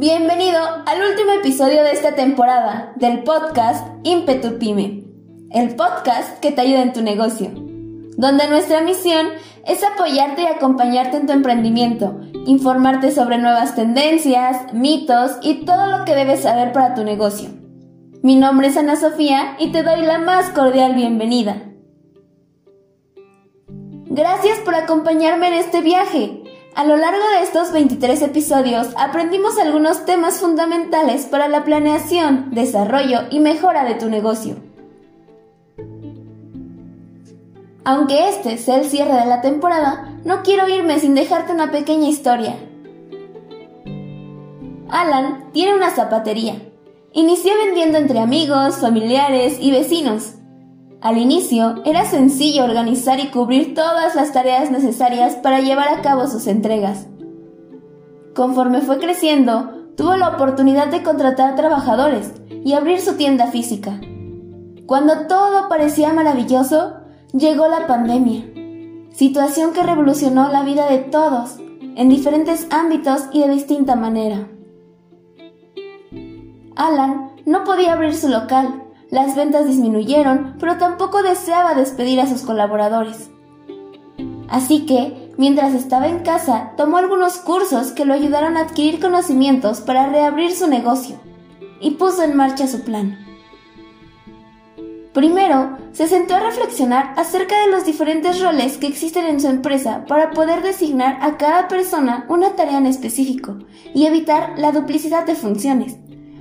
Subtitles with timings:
[0.00, 5.04] Bienvenido al último episodio de esta temporada del podcast Impetu Pyme,
[5.50, 7.50] el podcast que te ayuda en tu negocio,
[8.16, 9.26] donde nuestra misión
[9.66, 16.06] es apoyarte y acompañarte en tu emprendimiento, informarte sobre nuevas tendencias, mitos y todo lo
[16.06, 17.50] que debes saber para tu negocio.
[18.22, 21.62] Mi nombre es Ana Sofía y te doy la más cordial bienvenida.
[24.06, 26.39] Gracias por acompañarme en este viaje.
[26.74, 33.22] A lo largo de estos 23 episodios aprendimos algunos temas fundamentales para la planeación, desarrollo
[33.30, 34.56] y mejora de tu negocio.
[37.84, 42.08] Aunque este sea el cierre de la temporada, no quiero irme sin dejarte una pequeña
[42.08, 42.56] historia.
[44.88, 46.62] Alan tiene una zapatería.
[47.12, 50.34] Inició vendiendo entre amigos, familiares y vecinos.
[51.00, 56.26] Al inicio era sencillo organizar y cubrir todas las tareas necesarias para llevar a cabo
[56.26, 57.06] sus entregas.
[58.34, 62.32] Conforme fue creciendo, tuvo la oportunidad de contratar trabajadores
[62.64, 63.98] y abrir su tienda física.
[64.84, 66.96] Cuando todo parecía maravilloso,
[67.32, 68.44] llegó la pandemia,
[69.12, 71.56] situación que revolucionó la vida de todos,
[71.96, 74.48] en diferentes ámbitos y de distinta manera.
[76.76, 82.42] Alan no podía abrir su local, las ventas disminuyeron, pero tampoco deseaba despedir a sus
[82.42, 83.30] colaboradores.
[84.48, 89.80] Así que, mientras estaba en casa, tomó algunos cursos que lo ayudaron a adquirir conocimientos
[89.80, 91.16] para reabrir su negocio
[91.80, 93.18] y puso en marcha su plan.
[95.12, 100.04] Primero, se sentó a reflexionar acerca de los diferentes roles que existen en su empresa
[100.06, 103.58] para poder designar a cada persona una tarea en específico
[103.92, 105.96] y evitar la duplicidad de funciones,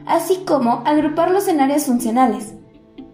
[0.06, 2.59] así como agruparlos en áreas funcionales.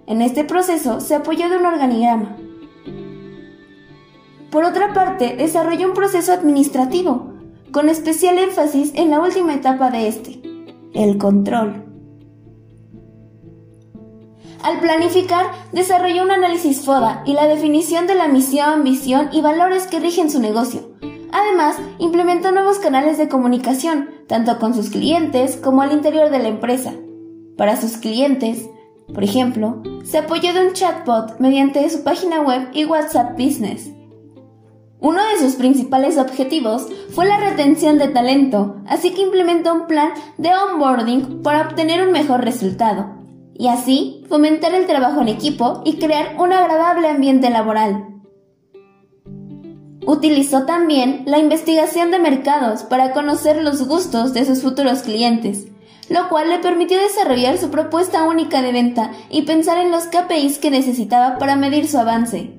[0.08, 2.38] En este proceso se apoyó de un organigrama.
[4.52, 7.34] Por otra parte, desarrolló un proceso administrativo,
[7.72, 10.42] con especial énfasis en la última etapa de este,
[10.94, 11.84] el control.
[14.64, 19.88] Al planificar, desarrolló un análisis FODA y la definición de la misión, visión y valores
[19.88, 20.90] que rigen su negocio.
[21.32, 26.48] Además, implementó nuevos canales de comunicación, tanto con sus clientes como al interior de la
[26.48, 26.94] empresa.
[27.58, 28.70] Para sus clientes,
[29.14, 33.92] por ejemplo, se apoyó de un chatbot mediante su página web y WhatsApp Business.
[35.00, 40.12] Uno de sus principales objetivos fue la retención de talento, así que implementó un plan
[40.38, 43.14] de onboarding para obtener un mejor resultado,
[43.54, 48.08] y así fomentar el trabajo en equipo y crear un agradable ambiente laboral.
[50.08, 55.68] Utilizó también la investigación de mercados para conocer los gustos de sus futuros clientes,
[56.10, 60.60] lo cual le permitió desarrollar su propuesta única de venta y pensar en los KPIs
[60.60, 62.52] que necesitaba para medir su avance.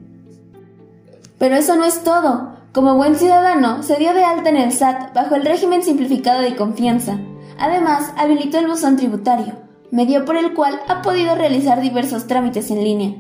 [1.39, 2.57] Pero eso no es todo.
[2.73, 6.57] Como buen ciudadano, se dio de alta en el SAT bajo el régimen simplificado de
[6.57, 7.19] confianza.
[7.59, 9.55] Además, habilitó el buzón tributario,
[9.91, 13.15] medio por el cual ha podido realizar diversos trámites en línea.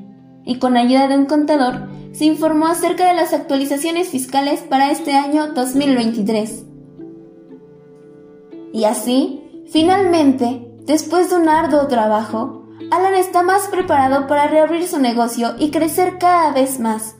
[0.44, 5.12] Y con ayuda de un contador, se informó acerca de las actualizaciones fiscales para este
[5.12, 6.64] año 2023.
[8.72, 15.00] Y así, Finalmente, después de un arduo trabajo, Alan está más preparado para reabrir su
[15.00, 17.16] negocio y crecer cada vez más,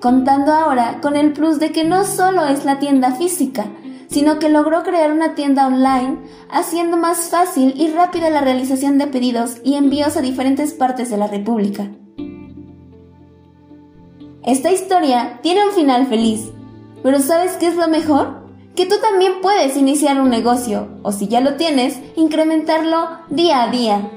[0.00, 3.66] contando ahora con el plus de que no solo es la tienda física,
[4.08, 6.18] sino que logró crear una tienda online,
[6.48, 11.16] haciendo más fácil y rápida la realización de pedidos y envíos a diferentes partes de
[11.16, 11.88] la República.
[14.44, 16.50] Esta historia tiene un final feliz,
[17.02, 18.39] pero ¿sabes qué es lo mejor?
[18.80, 23.68] Que tú también puedes iniciar un negocio o si ya lo tienes, incrementarlo día a
[23.68, 24.10] día.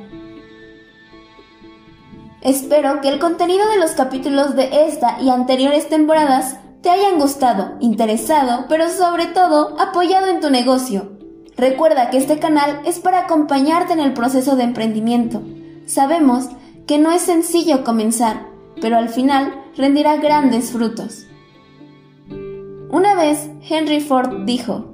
[2.39, 7.73] Espero que el contenido de los capítulos de esta y anteriores temporadas te hayan gustado,
[7.81, 11.11] interesado, pero sobre todo apoyado en tu negocio.
[11.57, 15.41] Recuerda que este canal es para acompañarte en el proceso de emprendimiento.
[15.87, 16.47] Sabemos
[16.87, 18.47] que no es sencillo comenzar,
[18.79, 21.25] pero al final rendirá grandes frutos.
[22.93, 24.93] Una vez Henry Ford dijo,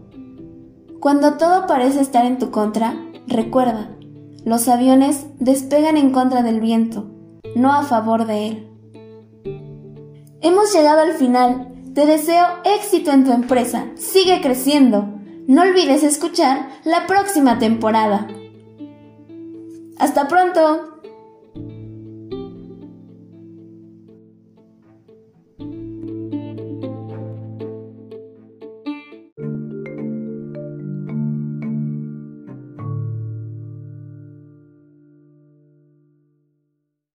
[1.01, 2.95] Cuando todo parece estar en tu contra,
[3.27, 3.89] recuerda,
[4.45, 7.11] los aviones despegan en contra del viento,
[7.57, 8.69] no a favor de él.
[10.39, 11.73] Hemos llegado al final.
[11.93, 13.87] Te deseo éxito en tu empresa.
[13.95, 15.09] Sigue creciendo.
[15.47, 18.27] No olvides escuchar la próxima temporada.
[19.97, 20.98] Hasta pronto.